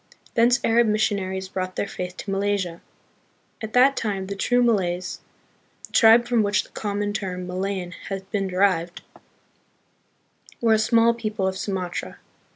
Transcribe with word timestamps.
Thence 0.33 0.59
Arab 0.63 0.87
missionaries 0.87 1.47
brought 1.47 1.75
their 1.75 1.87
faith 1.87 2.17
to 2.17 2.31
Malaysia. 2.31 2.81
At 3.61 3.73
that 3.73 3.95
time 3.95 4.25
the 4.25 4.35
true 4.35 4.63
Malays, 4.63 5.21
the 5.85 5.93
tribe 5.93 6.27
from 6.27 6.41
which 6.41 6.63
the 6.63 6.71
common 6.71 7.13
term 7.13 7.45
"Malayan" 7.45 7.91
has 8.09 8.23
been 8.23 8.47
derived, 8.47 9.01
were 9.15 9.19
a 9.19 9.21
40 9.21 9.27
THE 10.57 10.61
PHILIPPINES. 10.79 10.83
small 10.85 11.13
people 11.13 11.47
of 11.47 11.55
Sumatra. 11.55 12.17